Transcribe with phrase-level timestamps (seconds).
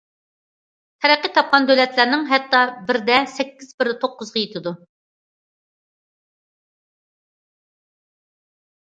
[1.05, 4.75] تەرەققىي تاپقان دۆلەتلەرنىڭ ھەتتا بىردە سەككىز، بىردە توققۇزغا يېتىدۇ.